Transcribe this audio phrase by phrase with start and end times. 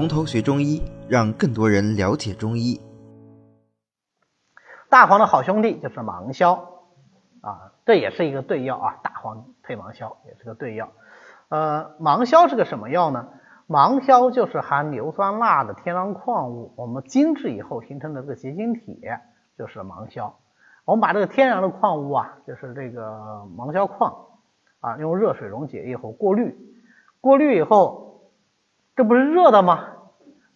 [0.00, 2.80] 从头学中医，让更多人了解中医。
[4.88, 6.54] 大黄的好兄弟就是芒硝
[7.42, 10.88] 啊，这也是一个对药啊，大黄配芒硝也是个对药。
[11.50, 13.28] 呃，芒硝是个什么药呢？
[13.66, 19.02] 芒硝就是含硫酸钠的天然矿物，我们精制以后形成的这个结晶体
[19.58, 20.34] 就是芒硝。
[20.86, 24.28] 我们把这个天然的矿物啊，就是这个芒硝矿
[24.80, 26.56] 啊，用热水溶解以后过滤，
[27.20, 28.09] 过滤以后，
[29.00, 29.96] 这不是热的吗？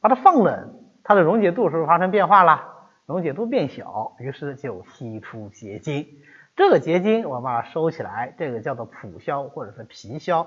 [0.03, 2.75] 把它放冷，它的溶解度是不是发生变化了？
[3.07, 6.07] 溶解度变小，于是就析出结晶。
[6.55, 10.47] 这个结晶我们把它收起来，这个叫做蒲硝或者是皮硝。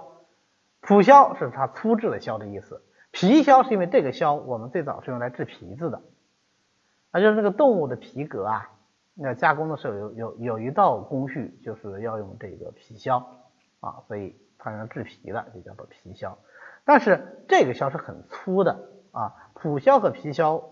[0.80, 6.04] 蒲硝是它粗制的硝的意思，皮硝是因为这个硝我们最早是用来制皮子的，
[7.12, 8.70] 那就是那个动物的皮革啊，
[9.16, 13.18] 那加工的时候有有有一道工序就是要用这个皮硝
[13.80, 16.38] 啊，所以它用制皮的就叫做皮硝。
[16.88, 18.80] 但是这个硝是很粗的
[19.12, 20.64] 啊，普硝和皮硝。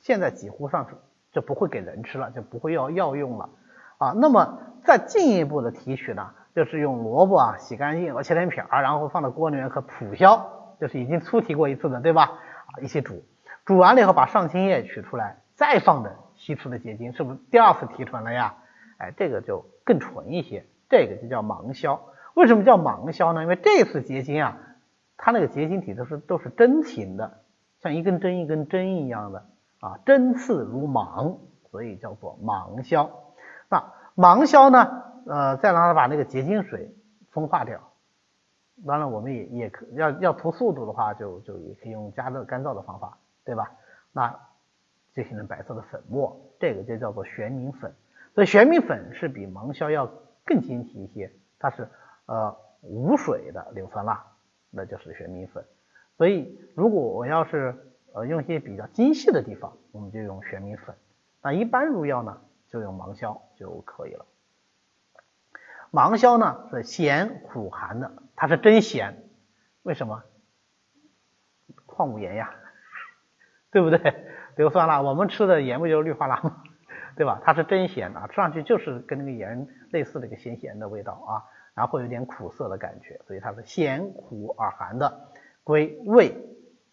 [0.00, 0.96] 现在几乎上是
[1.32, 3.50] 就不会给人吃了，就不会要药用了
[3.98, 4.14] 啊。
[4.16, 12.22] 那么再进一步的提取呢，就是用萝卜啊洗干净，切成片儿，然后放到锅里面和普硝，就是已经粗提过一次的，对吧？
[12.22, 13.22] 啊，一起煮，
[13.66, 18.54] 煮完了以后把上清液取出来，再放的析出的结晶，是不是第二次提纯了呀？
[18.96, 22.00] 哎，这个就更纯一些，这个就叫芒硝。
[22.34, 23.42] 为什么叫芒硝呢？
[23.42, 24.58] 因为这次结晶啊，
[25.16, 27.40] 它那个结晶体都是都是针形的，
[27.80, 29.46] 像一根针一根针一样的。
[29.80, 31.38] 啊，针刺如芒，
[31.72, 33.10] 所以叫做芒硝。
[33.68, 35.02] 那芒硝呢？
[35.26, 36.94] 呃，再让它把那个结晶水
[37.30, 37.80] 风化掉。
[38.86, 43.72] 当然，我们也也可要要图速度的话，就就也可以用加热干燥的方法，对吧？
[44.12, 44.38] 那
[45.14, 47.92] 就形成白色的粉末，这个就叫做玄明粉。
[48.34, 50.08] 所以玄明粉是比芒硝要
[50.44, 51.88] 更晶体一些，它是
[52.26, 54.22] 呃无水的硫酸钠，
[54.72, 55.64] 那就是玄明粉。
[56.16, 57.74] 所以如果我要是
[58.14, 60.94] 呃，用一些比较精细的地方，我们就用玄明粉。
[61.42, 64.26] 那一般入药呢，就用芒硝就可以了。
[65.90, 69.22] 芒硝呢是咸苦寒的，它是真咸。
[69.82, 70.22] 为什么？
[71.86, 72.54] 矿物盐呀，
[73.70, 73.98] 对不对？
[74.56, 76.62] 硫酸钠，我们吃的盐不就是氯化钠吗？
[77.16, 77.40] 对吧？
[77.44, 81.44] 它是真咸啊，吃上去就是跟那个盐类似的一个咸咸的味道啊，
[81.74, 85.28] 然后会有点苦涩的感觉，所以它是咸苦而寒的，
[85.64, 86.36] 归胃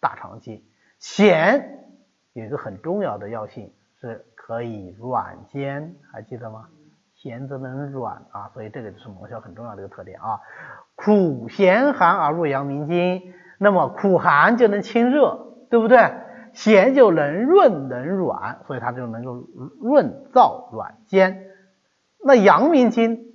[0.00, 0.62] 大肠经。
[0.98, 1.86] 咸
[2.32, 6.68] 有一个很重要的药性，是可以软坚，还记得吗？
[7.14, 10.40] 咸则能软啊，所以这个就是蒙硝很重要的一个特点啊。
[10.94, 15.98] 苦咸寒而入阳明经，那么苦寒就能清热，对不对？
[16.52, 19.34] 咸就能润能软，所以它就能够
[19.80, 21.44] 润燥软坚。
[22.24, 23.29] 那阳明经，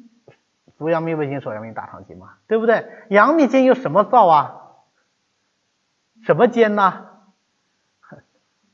[0.78, 2.86] 足阳明胃经，手阳明大肠经嘛，对不对？
[3.09, 4.62] 阳明经有什么燥啊？
[6.24, 7.06] 什么坚呢？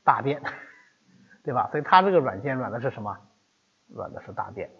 [0.04, 0.42] 大便，
[1.44, 1.68] 对吧？
[1.70, 3.18] 所以它这个软坚软的是什么？
[3.88, 4.70] 软的是大便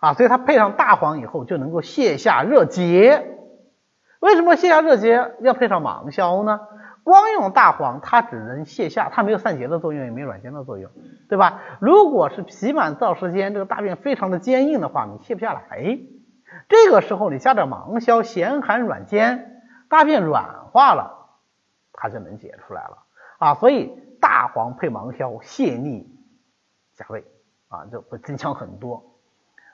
[0.00, 0.14] 啊！
[0.14, 3.36] 所以它配上大黄以后就能够泻下热结。
[4.18, 6.60] 为什么泻下热结要配上芒硝呢？
[7.04, 10.90] 光用大黄它只能泻下，它没有散结的作用，也没有软坚的作用，
[11.28, 11.60] 对吧？
[11.80, 15.62] 如果是脾满燥湿坚，这个大便非常的坚硬的话，你泻不下来。
[15.70, 15.98] 哎
[16.72, 21.28] 这个时候你加点芒硝，咸寒软坚，大便软化了，
[21.92, 22.98] 它就能解出来了
[23.38, 23.54] 啊！
[23.54, 24.00] 所以。
[24.22, 26.08] 大黄配芒硝泻逆
[26.94, 27.24] 下胃
[27.66, 29.02] 啊，就会增强很多。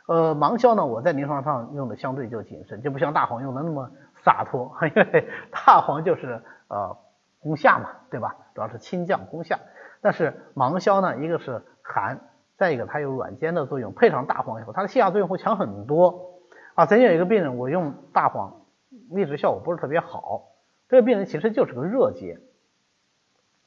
[0.07, 3.91] 呃，芒硝呢，我在临床上用的相对就谨慎，就不像大黄用的那么
[4.25, 6.97] 洒脱， 因为大黄就是呃
[7.41, 8.37] 攻下嘛，对吧？
[8.55, 9.59] 主要是清降攻下。
[10.01, 12.19] 但是芒硝呢，一个是寒，
[12.57, 16.38] 再一个它有软坚的作用，配上大黄以后，它的泻下作用会强很多
[16.79, 16.87] 啊。
[16.87, 18.63] 曾经有一个病人，我用大黄，
[19.11, 20.53] 一直效果不是特别好。
[20.89, 22.39] 这个病人其实就是个热结。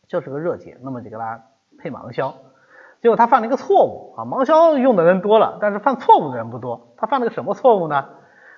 [0.07, 1.41] 就是个热结，那么就给他
[1.79, 2.33] 配芒硝，
[3.01, 6.93] 结果他犯了一个错误啊，芒硝用的人多了，但是犯错误的人不多。
[6.97, 8.09] 他犯了个什么错误呢？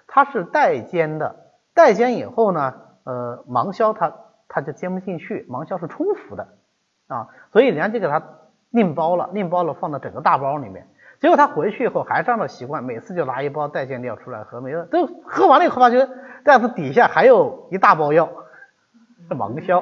[0.08, 2.74] 他是代煎的，代煎以后呢，
[3.04, 4.16] 呃，芒硝他
[4.48, 6.48] 他就煎不进去，芒硝是冲服的
[7.06, 8.24] 啊，所以人家就给他
[8.72, 10.88] 另包了，另包了放到整个大包里面。
[11.24, 16.10] 结果他回去以后还是按照习惯，每次就拿一包代煎料出来喝，没了都喝完了以后发觉
[16.44, 18.30] 袋子底下还有一大包药，
[19.30, 19.82] 是芒硝，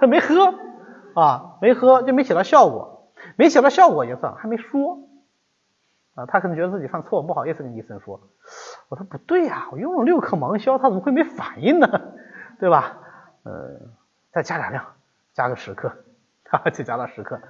[0.00, 0.54] 他 没喝。
[1.14, 5.00] 啊，没喝就没起到效果，没起到效果也算，还没说
[6.14, 8.20] 啊，他可能觉得自己犯错，不好意思跟医生说。
[8.88, 11.88] 我说不对呀，我用了六克芒硝，他怎么会没反应呢？
[12.60, 12.98] 对吧？
[13.42, 13.80] 呃，
[14.32, 14.84] 再加点量，
[15.34, 15.92] 加个十克，
[16.72, 17.40] 就加了十克。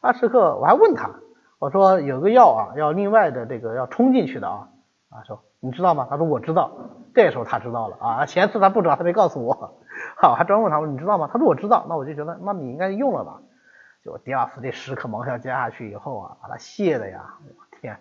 [0.00, 1.10] 二十克，我还问他，
[1.60, 4.68] 我说有个药啊，要另外的这个要冲进去的啊，
[5.10, 6.06] 啊说你知道吗？
[6.10, 6.72] 他说我知道。
[7.12, 9.78] 这时候他知道了啊，前次他不知道，他没告诉我。
[10.16, 11.28] 好，还专问他，说你知道吗？
[11.30, 13.42] 他说我知道，那我就觉得那你应该用了吧。
[14.02, 17.98] 就第二次这十克芒硝加下去以后啊，把它泄的呀，我天，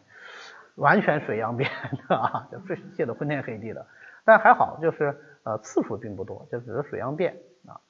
[0.76, 1.70] 完全水样变
[2.08, 3.86] 啊， 就泄泄的昏天黑地的。
[4.24, 7.36] 但还好，就是呃次数并不多，就只是水样变
[7.68, 7.82] 啊。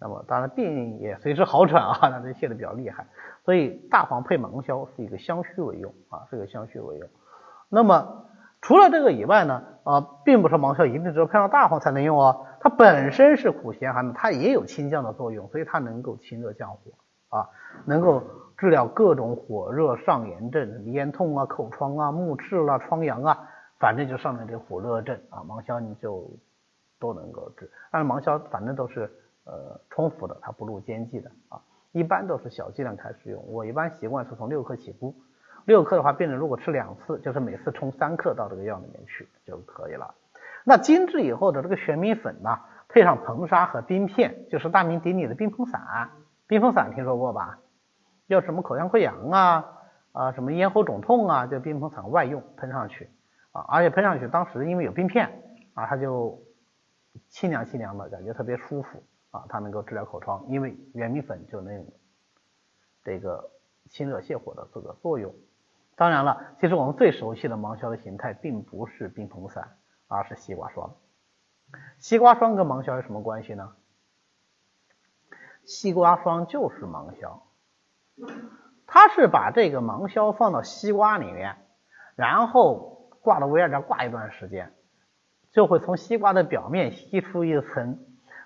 [0.00, 3.06] 那么当然病也随之好转啊，那这泄的比较厉害。
[3.44, 7.08] 所以大黄配芒硝是一个相虚为用啊，是一个相虚为用。
[7.68, 8.26] 那么
[8.60, 16.78] 除了这个以外呢，啊，并不是芒硝一定只有配上大黄才能用哦，它本身是苦咸寒的，它也有清降的作用，所以它能够清热降火。
[17.28, 17.48] 啊，
[17.84, 18.22] 能够
[18.56, 23.48] 治疗各种火热上炎症，咽痛啊、口疮啊、目赤啦、疮疡啊，
[23.80, 26.30] 反正就上面这火热症啊，芒硝你就
[27.00, 27.68] 都能够治。
[27.90, 29.10] 但是芒硝反正都是
[29.46, 31.62] 呃冲服的，它不入煎剂的啊，
[31.92, 33.42] 一般都是小剂量开始用。
[33.46, 35.14] 我一般习惯是从六克起步，
[35.64, 40.14] 六克的话，病人如果吃两次，就是每次冲三克到这个药里面去就可以了。
[40.64, 42.58] 那精制以后的这个玄米粉呢，
[42.88, 46.10] 配上硼砂和冰片，就是大名鼎鼎的冰硼散。
[46.48, 47.60] 冰硼散听说过吧？
[48.26, 49.64] 要什么口腔溃疡啊
[50.10, 53.08] 啊，什么咽喉肿痛啊，就冰硼散外用喷上去
[53.52, 55.40] 啊，而且喷上去当时因为有冰片
[55.74, 56.42] 啊，它就
[57.28, 59.04] 清凉清凉的感觉特别舒服
[59.36, 61.86] 啊，它能够治疗口疮，因为圆米粉就能
[63.04, 63.50] 这个
[63.90, 65.34] 清热泻火的这个作用。
[65.94, 69.76] 当然了，其实我们最熟悉的芒硝的形态并不是冰硼散，
[70.08, 70.94] 而是西瓜霜。
[71.98, 73.74] 西瓜霜跟芒硝有什么关系呢？
[75.64, 77.42] 西瓜霜就是芒硝，
[78.86, 81.56] 它是把这个芒硝放到西瓜里面，
[82.14, 84.72] 然后挂到微压这挂一段时间，
[85.50, 87.98] 就会从西瓜的表面吸出一层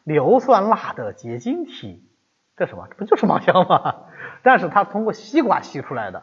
[0.05, 2.09] 硫酸钠的结晶体，
[2.57, 2.87] 这什么？
[2.89, 4.07] 这不就是芒硝吗？
[4.43, 6.23] 但是它通过西瓜吸出来的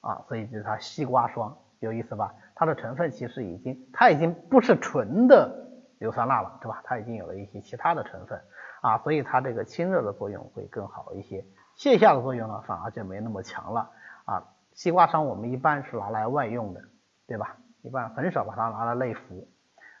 [0.00, 2.34] 啊，所以就是它西瓜霜，有意思吧？
[2.54, 6.82] 它的成分其实已经，它已经不是纯的硫酸钠了，对吧？
[6.84, 8.40] 它已经有了一些其他的成分。
[8.82, 11.44] 啊，所以它这个清热的作用会更好一些，
[11.76, 13.90] 泻下的作用呢反而就没那么强了。
[14.24, 14.42] 啊，
[14.72, 16.80] 西瓜霜我们一般是拿来外用的，
[17.26, 17.56] 对吧？
[17.82, 19.48] 一般很少把它拿来内服，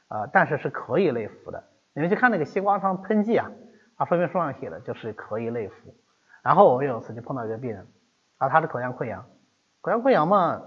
[0.08, 1.62] 啊，但是是可以内服的。
[1.94, 3.50] 你们去看那个西瓜霜喷剂啊，
[3.96, 5.94] 它说明书上写的就是可以内服。
[6.42, 7.86] 然后我有一次就碰到一个病人，
[8.38, 9.26] 啊，他是口腔溃疡，
[9.80, 10.62] 口腔溃疡嘛，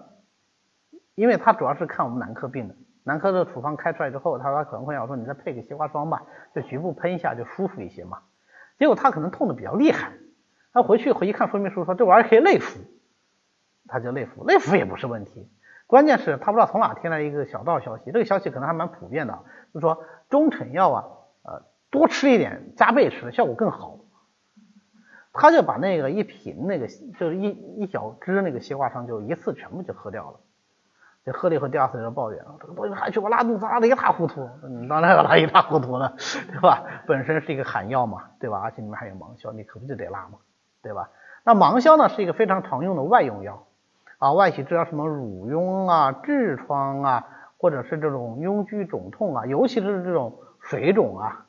[1.16, 2.75] 因为他主要是看我们男科病的。
[3.06, 6.24] 男科的处方开出来之后，他说他口腔溃疡，我说你再配个西瓜霜吧，
[6.54, 8.20] 就局部喷一下就舒服一些嘛。
[8.78, 10.12] 结果他可能痛的比较厉害，
[10.74, 12.80] 他回去回一看说明书说这玩意儿可以内服，
[13.88, 15.50] 他就内服，内服也不是问题。
[15.88, 19.39] 关键是他不知道从哪听来一个小道消息，这个消息可能还蛮普遍的，
[19.74, 21.06] 就是说中成药啊，
[21.44, 24.00] 呃多吃一点，加倍吃效果更好。
[25.33, 30.39] 他就把那个一瓶那个就是一一小支那个西瓜霜就一次全部就喝掉了。
[31.25, 34.50] 这喝了以后，第二次就抱怨了，这个东西还去我拉肚子拉的一塌糊涂。
[34.69, 36.15] 你当然要拉一塌糊涂了，
[36.51, 36.83] 对吧？
[37.07, 38.59] 本身是一个寒药嘛，对吧？
[38.62, 40.39] 而且里面还有芒硝，你可不就得拉嘛，
[40.81, 41.09] 对吧？
[41.45, 43.65] 那芒硝呢，是一个非常常用的外用药
[44.24, 47.28] 啊，外起治疗什么乳痈啊、痔疮啊，
[47.58, 51.46] 或者是这种痈疽肿痛啊，尤其是这种水肿啊，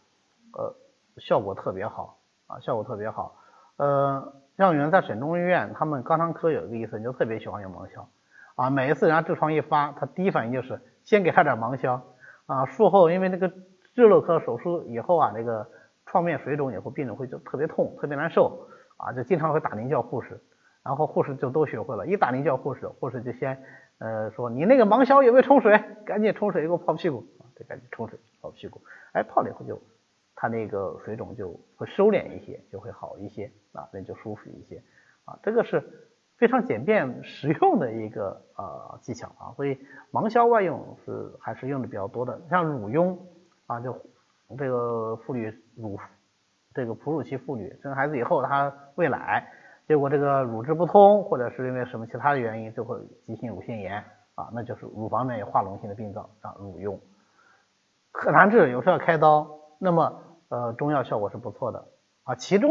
[0.54, 0.74] 呃，
[1.18, 2.18] 效果特别好
[2.48, 3.36] 啊，效果特别好。
[3.76, 8.08] 呃，像原在省中医院，他们肛肠科有一个医生就特别喜欢用芒硝。
[8.56, 12.02] 啊，每一次人家痔疮一发，他第一反应就是先给他点芒硝
[12.46, 12.64] 啊。
[12.64, 13.48] 术后因为那个
[13.94, 15.64] 痔瘘科手术以后啊，那个
[16.06, 18.66] 创面水肿以后，病人会就特别痛，特别难受
[18.96, 20.42] 啊，就经常会打铃叫护士，
[20.84, 23.62] 然后护士就都学会了，一打铃叫护士，护士就先
[23.98, 25.82] 呃说你那个芒硝有没有冲水？
[26.04, 28.80] 赶紧冲水给我泡屁股啊，就赶紧冲水泡屁股，
[29.12, 29.80] 哎泡了以后就
[30.34, 34.82] 他那个水肿就会收敛一些，就会好一些啊，人就舒服一些
[35.24, 35.82] 啊，这个是。
[36.36, 39.78] 非常简便实用的一个呃技巧啊，所以
[40.10, 42.38] 芒硝外用是还是用的比较多的。
[42.50, 43.16] 像乳痈
[43.66, 43.96] 啊，就
[44.58, 45.96] 这个妇女乳
[46.74, 49.48] 这个哺乳期妇女生孩子以后，她喂奶，
[49.86, 56.98] 结果这个乳汁不通，或者是因为什么其他的原因，就会急性乳腺炎啊，那就是乳房内有化脓性的病灶啊，乳痈
[58.12, 59.48] 很难治，有时候要开刀。
[59.78, 61.84] 那么呃中药效果是不错的
[62.24, 62.70] 啊，其中。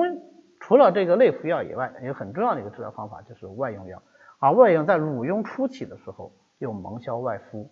[0.66, 4.02] 除了这个内服药以外，有很重要的一个治疗方法就是外用药。
[4.40, 7.70] 啊，外用在乳痈初期的时候用芒硝外敷。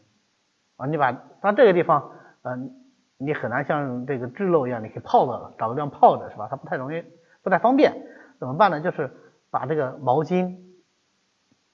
[0.75, 2.75] 啊，你把它这个地方，嗯，
[3.17, 6.49] 你很难像这个痔漏一样，你可以泡着，找个地方泡着，是吧？
[6.51, 7.01] 它不太容易，
[7.41, 7.93] 不太方便。
[8.39, 8.81] 怎么办呢？
[8.81, 9.09] 就是
[9.51, 10.57] 把这个毛巾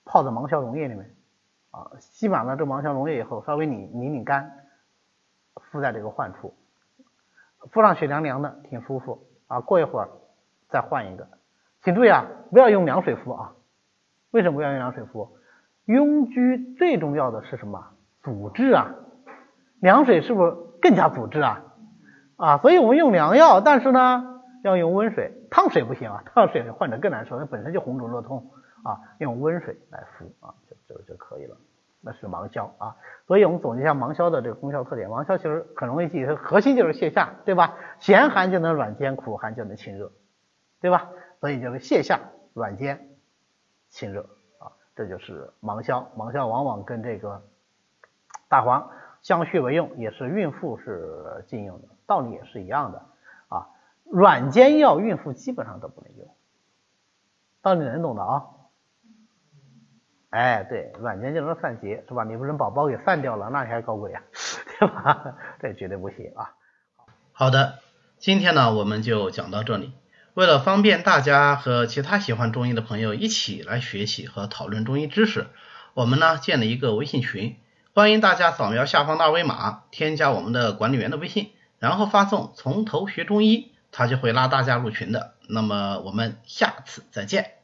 [0.04, 1.16] 泡在芒硝溶液里面，
[1.72, 4.52] 啊，吸满了这芒硝溶液以后，稍微拧拧拧干，
[5.72, 6.54] 敷在这个患处，
[7.72, 9.24] 敷上去凉凉的，挺舒服。
[9.48, 10.10] 啊，过一会儿。
[10.70, 11.30] 再换一个，
[11.82, 13.54] 请注意啊，不要用凉水敷啊。
[14.32, 15.38] 为什么不要用凉水敷？
[15.86, 17.88] 痈疽最重要的是什么？
[18.22, 18.94] 阻滞啊。
[19.80, 21.64] 凉水是不是更加阻滞啊？
[22.36, 28.50] 啊，所以我们用凉药，但是呢要用温水，烫水不行啊，烫水患者更难受，那本身就红肿热痛
[28.84, 31.58] 啊，用温水来敷啊，就就就可以了。
[32.00, 32.96] 那是芒硝啊，
[33.26, 35.10] 所以我们总结一下芒硝的这个功效特点。
[35.10, 37.76] 芒硝其实很容易记，它核心就是泻下，对吧？
[38.00, 40.12] 咸寒就能软坚，苦寒就能清热，
[40.80, 41.10] 对吧？
[41.42, 42.20] 所以就是泻下、
[42.54, 43.10] 软坚、
[43.90, 44.22] 清热
[44.60, 46.08] 啊，这就是芒硝。
[46.16, 47.42] 芒硝往往跟这个
[48.48, 48.90] 大黄
[49.22, 53.02] 相续为用，也是孕妇是禁用的，道理也是一样的。
[54.12, 56.36] 软坚药孕妇基本上都不能用，
[57.62, 58.44] 道理能懂的啊。
[60.30, 62.24] 哎，对，软煎就能散结，是吧？
[62.26, 64.22] 你不能宝宝给散掉了，那你还搞鬼啊，
[64.78, 65.36] 对吧？
[65.62, 66.54] 这绝对不行啊。
[67.32, 67.80] 好的，
[68.18, 69.94] 今天呢我们就讲到这里。
[70.34, 75.48] 为了方便大家和其他喜欢中医的朋友一起来学习和讨论中医知识，
[75.94, 77.56] 我们呢建了一个微信群，
[77.96, 85.34] 欢迎大家扫描下方的二维码，添加我们的管理员的微信，然后发送“从头学中医”，他就会拉大家入群的。
[85.50, 87.57] 那么我们下次再见。